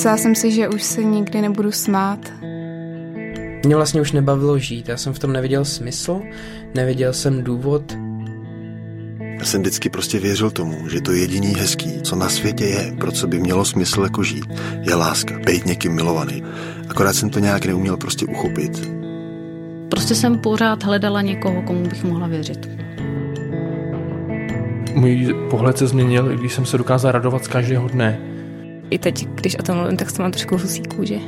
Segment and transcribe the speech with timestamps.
[0.00, 2.32] Myslela jsem si, že už se nikdy nebudu smát.
[3.64, 6.20] Mě vlastně už nebavilo žít, já jsem v tom neviděl smysl,
[6.74, 7.96] neviděl jsem důvod.
[9.38, 13.12] Já jsem vždycky prostě věřil tomu, že to jediný hezký, co na světě je, pro
[13.12, 14.44] co by mělo smysl jako žít,
[14.80, 16.42] je láska, být někým milovaný.
[16.88, 18.90] Akorát jsem to nějak neuměl prostě uchopit.
[19.90, 22.70] Prostě jsem pořád hledala někoho, komu bych mohla věřit.
[24.94, 28.29] Můj pohled se změnil, když jsem se dokázal radovat z každého dne.
[28.90, 31.20] I teď, když o tom mluvím, tak se mám trošku husí kůži.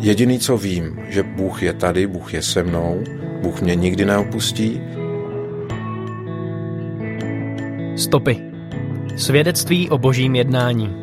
[0.00, 3.04] Jediný, co vím, že Bůh je tady, Bůh je se mnou,
[3.42, 4.80] Bůh mě nikdy neopustí.
[7.96, 8.36] Stopy.
[9.16, 11.01] Svědectví o božím jednání.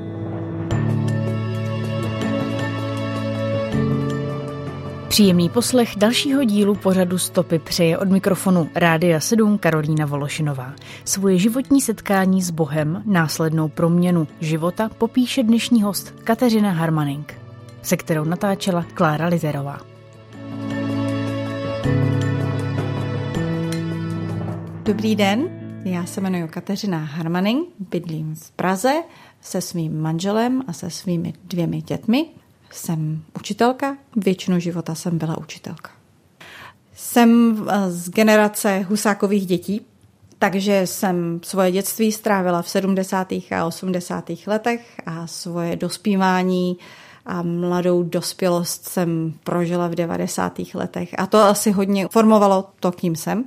[5.09, 10.73] Příjemný poslech dalšího dílu pořadu Stopy přeje od mikrofonu Rádia 7 Karolína Vološinová.
[11.05, 17.33] Svoje životní setkání s Bohem, následnou proměnu života popíše dnešní host Kateřina Harmaning,
[17.81, 19.77] se kterou natáčela Klára Lizerová.
[24.83, 25.49] Dobrý den,
[25.85, 28.93] já se jmenuji Kateřina Harmaning, bydlím v Praze
[29.41, 32.25] se svým manželem a se svými dvěmi dětmi
[32.71, 35.91] jsem učitelka, většinu života jsem byla učitelka.
[36.95, 39.81] Jsem eh, z generace husákových dětí,
[40.39, 43.31] takže jsem svoje dětství strávila v 70.
[43.31, 44.31] a 80.
[44.47, 46.77] letech a svoje dospívání
[47.25, 50.59] a mladou dospělost jsem prožila v 90.
[50.73, 51.15] letech.
[51.17, 53.45] A to asi hodně formovalo to, kým jsem.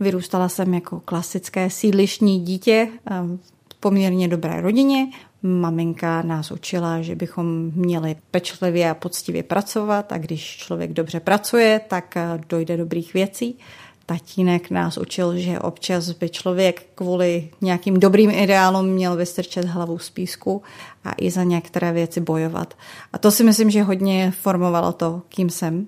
[0.00, 3.14] Vyrůstala jsem jako klasické sídlišní dítě eh,
[3.72, 5.06] v poměrně dobré rodině.
[5.42, 11.80] Maminka nás učila, že bychom měli pečlivě a poctivě pracovat a když člověk dobře pracuje,
[11.88, 13.58] tak eh, dojde dobrých věcí.
[14.06, 20.10] Tatínek nás učil, že občas by člověk kvůli nějakým dobrým ideálům měl vystrčet hlavu z
[20.10, 20.62] písku
[21.04, 22.74] a i za některé věci bojovat.
[23.12, 25.86] A to si myslím, že hodně formovalo to, kým jsem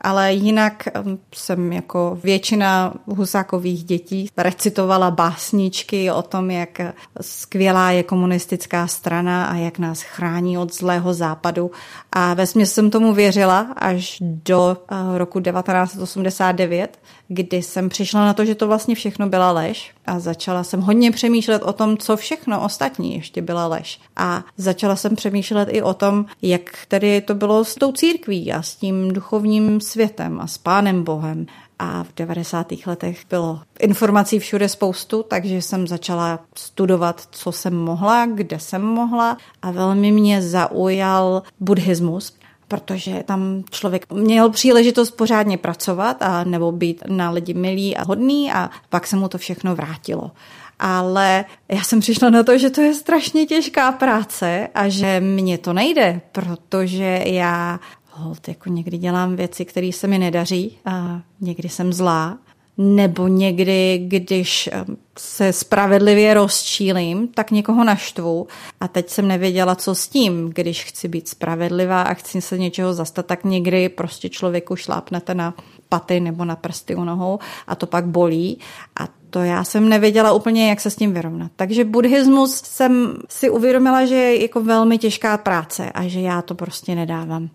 [0.00, 0.88] ale jinak
[1.34, 6.80] jsem jako většina husákových dětí recitovala básničky o tom, jak
[7.20, 11.70] skvělá je komunistická strana a jak nás chrání od zlého západu.
[12.12, 16.98] A ve jsem tomu věřila až do eh, roku 1989,
[17.28, 21.10] kdy jsem přišla na to, že to vlastně všechno byla lež a začala jsem hodně
[21.10, 24.00] přemýšlet o tom, co všechno ostatní ještě byla lež.
[24.16, 28.62] A začala jsem přemýšlet i o tom, jak tedy to bylo s tou církví a
[28.62, 31.46] s tím duchovním světem a s Pánem Bohem.
[31.78, 32.72] A v 90.
[32.86, 39.36] letech bylo informací všude spoustu, takže jsem začala studovat, co jsem mohla, kde jsem mohla
[39.62, 42.32] a velmi mě zaujal buddhismus
[42.68, 48.52] protože tam člověk měl příležitost pořádně pracovat a nebo být na lidi milý a hodný
[48.52, 50.30] a pak se mu to všechno vrátilo.
[50.78, 55.58] Ale já jsem přišla na to, že to je strašně těžká práce a že mně
[55.58, 61.68] to nejde, protože já hold, jako někdy dělám věci, které se mi nedaří a někdy
[61.68, 62.38] jsem zlá
[62.78, 64.68] nebo někdy, když
[65.18, 68.46] se spravedlivě rozčílím, tak někoho naštvu
[68.80, 70.50] a teď jsem nevěděla, co s tím.
[70.54, 75.54] Když chci být spravedlivá a chci se něčeho zastat, tak někdy prostě člověku šlápnete na
[75.88, 78.58] paty nebo na prsty u nohou a to pak bolí
[79.00, 81.52] a to já jsem nevěděla úplně, jak se s tím vyrovnat.
[81.56, 86.54] Takže buddhismus jsem si uvědomila, že je jako velmi těžká práce a že já to
[86.54, 87.48] prostě nedávám.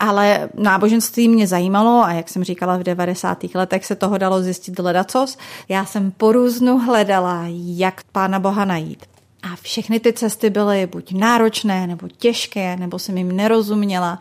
[0.00, 3.44] Ale náboženství mě zajímalo a jak jsem říkala, v 90.
[3.54, 5.38] letech se toho dalo zjistit ledacos.
[5.68, 9.06] Já jsem po různu hledala, jak Pána Boha najít.
[9.42, 14.18] A všechny ty cesty byly buď náročné, nebo těžké, nebo jsem jim nerozuměla,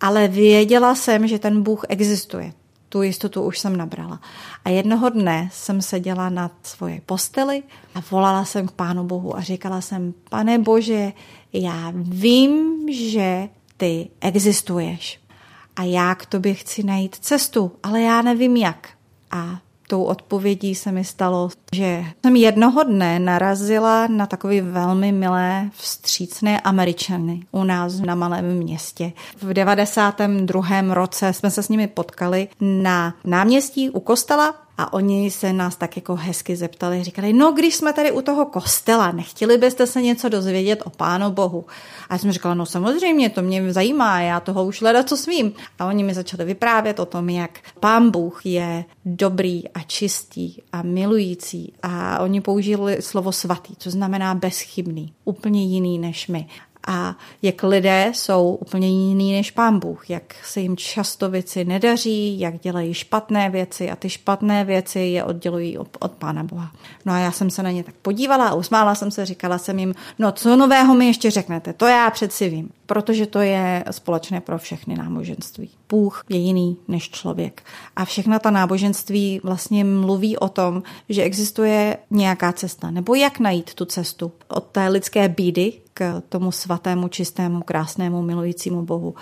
[0.00, 2.52] ale věděla jsem, že ten Bůh existuje.
[2.88, 4.20] Tu jistotu už jsem nabrala.
[4.64, 7.62] A jednoho dne jsem seděla na svoje posteli
[7.94, 11.12] a volala jsem k Pánu Bohu a říkala jsem, pane Bože,
[11.52, 15.20] já vím, že ty existuješ.
[15.76, 18.88] A já k tobě chci najít cestu, ale já nevím jak.
[19.30, 25.70] A tou odpovědí se mi stalo, že jsem jednoho dne narazila na takový velmi milé
[25.72, 29.12] vstřícné američany u nás na malém městě.
[29.42, 30.94] V 92.
[30.94, 35.96] roce jsme se s nimi potkali na náměstí u kostela a oni se nás tak
[35.96, 40.28] jako hezky zeptali, říkali, no když jsme tady u toho kostela, nechtěli byste se něco
[40.28, 41.64] dozvědět o Pánu Bohu?
[42.08, 45.52] A já jsem říkala, no samozřejmě, to mě zajímá, já toho už leda co svým.
[45.78, 50.82] A oni mi začali vyprávět o tom, jak Pán Bůh je dobrý a čistý a
[50.82, 51.72] milující.
[51.82, 56.46] A oni použili slovo svatý, co znamená bezchybný, úplně jiný než my.
[56.86, 62.40] A jak lidé jsou úplně jiný než pán Bůh, jak se jim často věci nedaří,
[62.40, 66.72] jak dělají špatné věci a ty špatné věci je oddělují od, od pána Boha.
[67.04, 69.78] No a já jsem se na ně tak podívala a usmála jsem se, říkala jsem
[69.78, 74.40] jim, no co nového mi ještě řeknete, to já přeci vím, protože to je společné
[74.40, 75.70] pro všechny náboženství.
[75.88, 77.62] Bůh je jiný než člověk.
[77.96, 83.74] A všechna ta náboženství vlastně mluví o tom, že existuje nějaká cesta, nebo jak najít
[83.74, 89.14] tu cestu od té lidské bídy k tomu svatému, čistému, krásnému, milujícímu Bohu.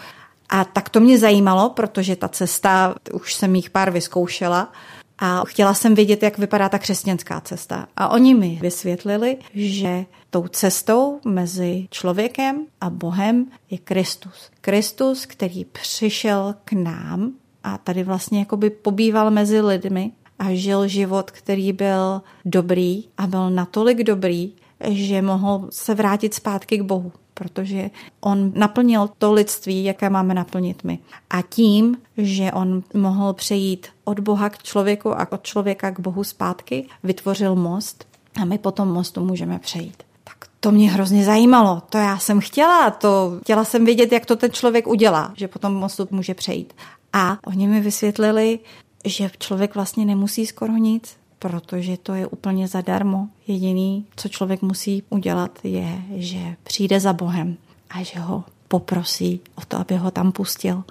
[0.49, 4.73] A tak to mě zajímalo, protože ta cesta, už jsem jich pár vyzkoušela,
[5.19, 7.89] a chtěla jsem vidět, jak vypadá ta křesťanská cesta.
[7.97, 14.51] A oni mi vysvětlili, že tou cestou mezi člověkem a Bohem je Kristus.
[14.61, 17.33] Kristus, který přišel k nám
[17.65, 23.51] a tady vlastně jakoby pobýval mezi lidmi a žil život, který byl dobrý a byl
[23.51, 24.53] natolik dobrý,
[24.89, 27.91] že mohl se vrátit zpátky k Bohu, protože
[28.21, 30.99] on naplnil to lidství, jaké máme naplnit my.
[31.31, 36.25] A tím, že on mohl přejít od Boha k člověku a od člověka k Bohu
[36.25, 38.05] zpátky, vytvořil most
[38.41, 40.03] a my po tom mostu můžeme přejít.
[40.25, 41.83] Tak to mě hrozně zajímalo.
[41.91, 45.59] To já jsem chtěla, to chtěla jsem vědět, jak to ten člověk udělá, že po
[45.59, 46.75] tom mostu může přejít.
[47.13, 48.59] A oni mi vysvětlili,
[49.05, 53.29] že člověk vlastně nemusí skoro nic, protože to je úplně zadarmo.
[53.47, 57.57] Jediný, co člověk musí udělat, je, že přijde za Bohem
[57.91, 60.85] a že ho poprosí o to, aby ho tam pustil,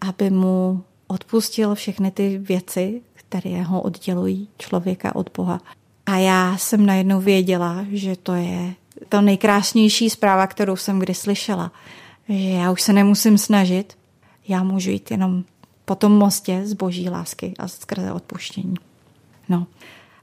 [0.00, 5.60] aby mu odpustil všechny ty věci, které ho oddělují člověka od Boha.
[6.06, 8.74] A já jsem najednou věděla, že to je
[9.08, 11.72] ta nejkrásnější zpráva, kterou jsem kdy slyšela.
[12.28, 13.98] Že já už se nemusím snažit,
[14.48, 15.44] já můžu jít jenom
[15.84, 18.74] po tom mostě z boží lásky a skrze odpuštění.
[19.48, 19.66] No.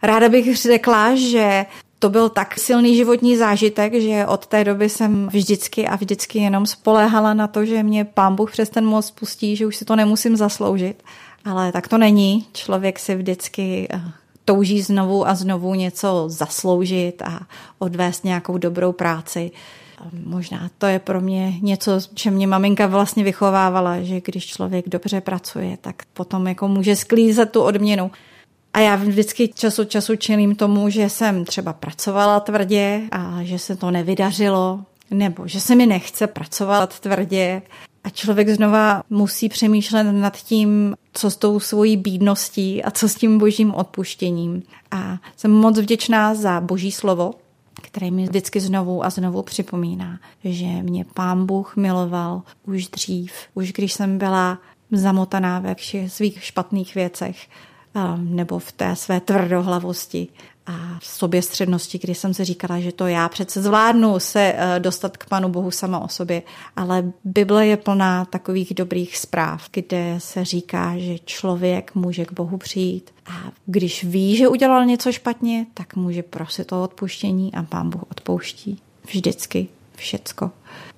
[0.04, 1.66] Ráda bych řekla, že
[2.00, 6.66] to byl tak silný životní zážitek, že od té doby jsem vždycky a vždycky jenom
[6.66, 9.96] spoléhala na to, že mě pán Bůh přes ten most pustí, že už si to
[9.96, 11.04] nemusím zasloužit.
[11.46, 12.46] Ale tak to není.
[12.54, 14.02] Člověk si vždycky eh,
[14.46, 17.40] touží znovu a znovu něco zasloužit a
[17.80, 19.52] odvést nějakou dobrou práci.
[20.26, 25.22] Možná to je pro mě něco, čem mě maminka vlastně vychovávala, že když člověk dobře
[25.22, 28.12] pracuje, tak potom jako může sklízet tu odměnu.
[28.74, 33.60] A já vždycky čas od času čelím tomu, že jsem třeba pracovala tvrdě a že
[33.60, 34.80] se to nevydařilo,
[35.12, 37.62] nebo že se mi nechce pracovat tvrdě.
[38.04, 43.16] A člověk znova musí přemýšlet nad tím, co s tou svojí bídností a co s
[43.16, 44.64] tím božím odpuštěním.
[44.92, 47.34] A jsem moc vděčná za boží slovo,
[47.82, 53.74] které mi vždycky znovu a znovu připomíná, že mě pán Bůh miloval už dřív, už
[53.74, 54.60] když jsem byla
[54.92, 57.48] zamotaná ve všech svých špatných věcech
[58.18, 60.28] nebo v té své tvrdohlavosti
[60.66, 65.18] a v soběstřednosti, kdy jsem si říkala, že to já přece zvládnu se e, dostat
[65.18, 66.44] k Panu Bohu sama o sobě.
[66.76, 72.58] Ale Bible je plná takových dobrých zpráv, kde se říká, že člověk může k Bohu
[72.58, 77.90] přijít a když ví, že udělal něco špatně, tak může prosit o odpuštění a Pán
[77.90, 80.52] Bůh odpouští vždycky všecko.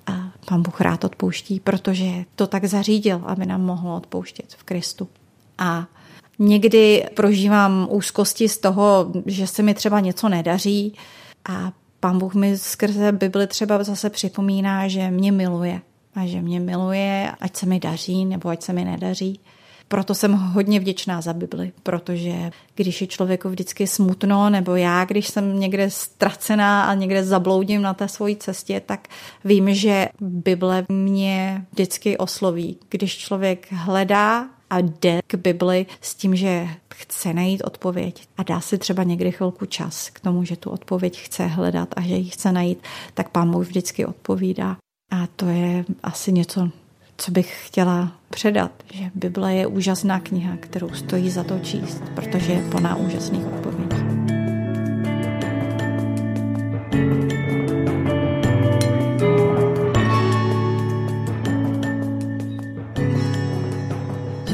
[0.06, 5.08] A Pán Bůh rád odpouští, protože to tak zařídil, aby nám mohl odpouštět v Kristu.
[5.58, 5.86] A
[6.38, 10.94] Někdy prožívám úzkosti z toho, že se mi třeba něco nedaří
[11.48, 15.80] a pán Bůh mi skrze Bibli třeba zase připomíná, že mě miluje
[16.14, 19.40] a že mě miluje, ať se mi daří nebo ať se mi nedaří.
[19.88, 25.28] Proto jsem hodně vděčná za Bibli, protože když je člověku vždycky smutno, nebo já, když
[25.28, 29.08] jsem někde ztracená a někde zabloudím na té svojí cestě, tak
[29.44, 32.78] vím, že Bible mě vždycky osloví.
[32.88, 38.60] Když člověk hledá a jde k Bibli s tím, že chce najít odpověď a dá
[38.60, 42.30] si třeba někdy chvilku čas k tomu, že tu odpověď chce hledat a že ji
[42.30, 42.78] chce najít,
[43.14, 44.76] tak pán Bůh vždycky odpovídá.
[45.10, 46.70] A to je asi něco,
[47.16, 52.52] co bych chtěla předat, že Bible je úžasná kniha, kterou stojí za to číst, protože
[52.52, 53.91] je plná úžasných odpovědí.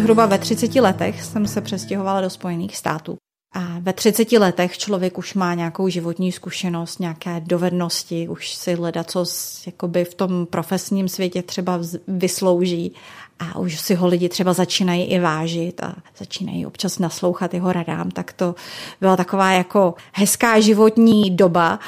[0.02, 3.16] Zhruba ve 30 letech jsem se přestěhovala do Spojených států.
[3.54, 9.04] A ve 30 letech člověk už má nějakou životní zkušenost, nějaké dovednosti, už si hledá,
[9.04, 9.24] co
[9.66, 12.94] jakoby v tom profesním světě třeba vyslouží
[13.38, 18.10] a už si ho lidi třeba začínají i vážit a začínají občas naslouchat jeho radám,
[18.10, 18.54] tak to
[19.00, 21.78] byla taková jako hezká životní doba.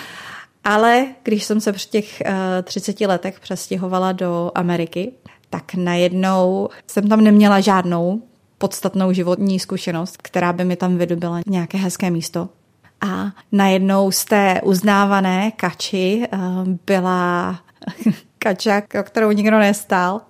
[0.64, 2.22] Ale když jsem se při těch
[2.62, 5.12] 30 eh, letech přestěhovala do Ameriky,
[5.50, 8.22] tak najednou jsem tam neměla žádnou
[8.58, 12.48] podstatnou životní zkušenost, která by mi tam vydobila nějaké hezké místo.
[13.00, 16.38] A najednou z té uznávané kači eh,
[16.86, 17.58] byla
[18.38, 20.20] kačák, o kterou nikdo nestál.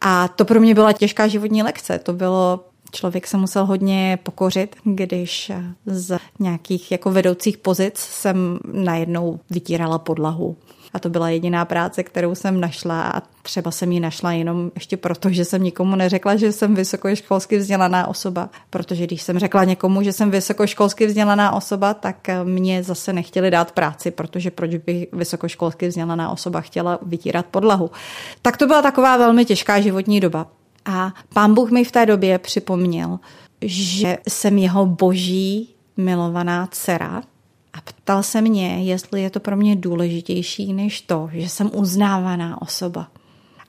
[0.00, 1.98] A to pro mě byla těžká životní lekce.
[1.98, 5.52] To bylo člověk se musel hodně pokořit, když
[5.86, 10.56] z nějakých jako vedoucích pozic jsem najednou vytírala podlahu.
[10.94, 14.96] A to byla jediná práce, kterou jsem našla a třeba jsem ji našla jenom ještě
[14.96, 18.50] proto, že jsem nikomu neřekla, že jsem vysokoškolsky vzdělaná osoba.
[18.70, 23.72] Protože když jsem řekla někomu, že jsem vysokoškolsky vzdělaná osoba, tak mě zase nechtěli dát
[23.72, 27.90] práci, protože proč by vysokoškolsky vzdělaná osoba chtěla vytírat podlahu.
[28.42, 30.46] Tak to byla taková velmi těžká životní doba.
[30.84, 33.18] A pán Bůh mi v té době připomněl,
[33.62, 37.22] že jsem jeho boží milovaná dcera
[37.74, 42.62] a ptal se mě, jestli je to pro mě důležitější než to, že jsem uznávaná
[42.62, 43.08] osoba.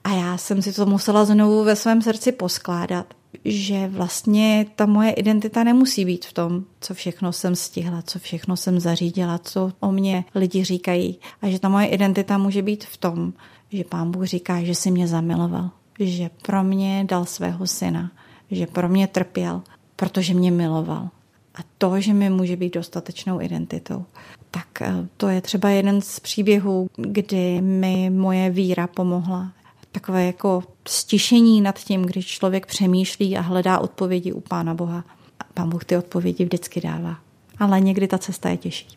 [0.04, 3.14] A já jsem si to musela znovu ve svém srdci poskládat,
[3.46, 8.58] že vlastně ta moje identita nemusí být v tom, co všechno jsem stihla, co všechno
[8.58, 11.20] jsem zařídila, co o mě lidi říkají.
[11.42, 13.34] A že ta moje identita může být v tom,
[13.72, 15.70] že pán Bůh říká, že si mě zamiloval,
[16.00, 18.12] že pro mě dal svého syna,
[18.52, 19.62] že pro mě trpěl,
[19.96, 21.10] protože mě miloval.
[21.56, 24.06] A to, že mi může být dostatečnou identitou.
[24.52, 29.52] Tak eh, to je třeba jeden z příběhů, kdy mi moje víra pomohla.
[29.92, 35.04] Takové jako stišení nad tím, když člověk přemýšlí a hledá odpovědi u Pána Boha.
[35.40, 37.18] A Pán Bůh ty odpovědi vždycky dává.
[37.60, 38.88] Ale někdy ta cesta je těžší.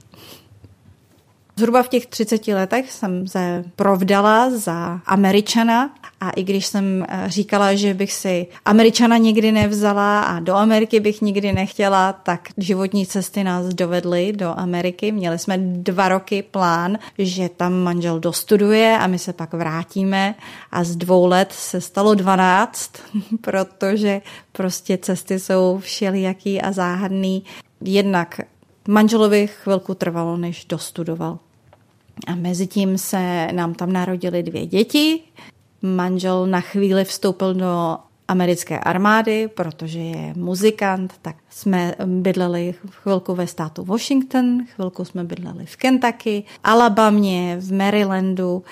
[1.58, 7.24] Zhruba v těch 30 letech jsem se provdala za Američana a i když jsem eh,
[7.26, 13.06] říkala, že bych si Američana nikdy nevzala a do Ameriky bych nikdy nechtěla, tak životní
[13.06, 15.12] cesty nás dovedly do Ameriky.
[15.12, 20.34] Měli jsme dva roky plán, že tam manžel dostuduje a my se pak vrátíme
[20.72, 22.92] a z dvou let se stalo 12,
[23.40, 24.22] protože
[24.52, 27.44] prostě cesty jsou všelijaký a záhadný.
[27.80, 28.40] Jednak
[28.88, 31.38] manželovi chvilku trvalo, než dostudoval.
[32.26, 35.20] A mezi tím se nám tam narodili dvě děti.
[35.82, 37.98] Manžel na chvíli vstoupil do
[38.28, 45.66] americké armády, protože je muzikant, tak jsme bydleli chvilku ve státu Washington, chvilku jsme bydleli
[45.66, 48.64] v Kentucky, Alabamě, v Marylandu.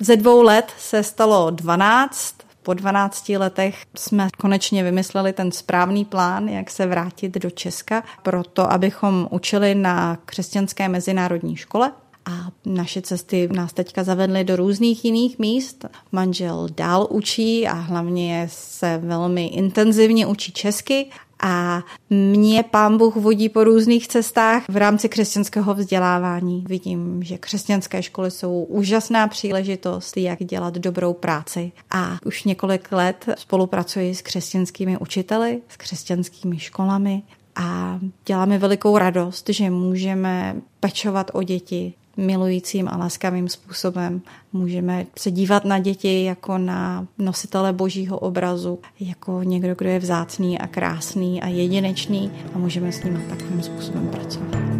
[0.00, 6.48] Ze dvou let se stalo 12, po 12 letech jsme konečně vymysleli ten správný plán,
[6.48, 11.92] jak se vrátit do Česka, proto abychom učili na křesťanské mezinárodní škole.
[12.30, 15.84] A naše cesty nás teďka zavedly do různých jiných míst.
[16.12, 21.06] Manžel dál učí a hlavně se velmi intenzivně učí česky
[21.42, 26.64] a mě pán Bůh vodí po různých cestách v rámci křesťanského vzdělávání.
[26.68, 31.72] Vidím, že křesťanské školy jsou úžasná příležitost, jak dělat dobrou práci.
[31.90, 37.22] A už několik let spolupracuji s křesťanskými učiteli, s křesťanskými školami
[37.56, 44.22] a děláme velikou radost, že můžeme pečovat o děti, milujícím a laskavým způsobem.
[44.52, 50.58] Můžeme se dívat na děti jako na nositele božího obrazu, jako někdo, kdo je vzácný
[50.58, 54.75] a krásný a jedinečný a můžeme s nimi takovým způsobem pracovat.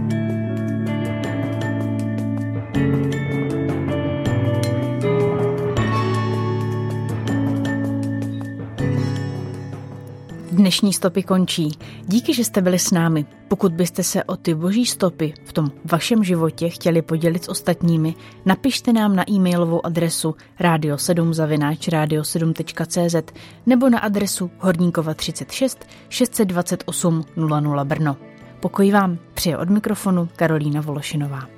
[10.66, 11.68] Dnešní stopy končí.
[12.06, 13.26] Díky, že jste byli s námi.
[13.48, 18.14] Pokud byste se o ty boží stopy v tom vašem životě chtěli podělit s ostatními,
[18.44, 23.22] napište nám na e-mailovou adresu radio7
[23.66, 28.16] nebo na adresu Horníkova 36 628 00 Brno.
[28.60, 31.55] Pokoj vám, přeje od mikrofonu Karolína Vološinová.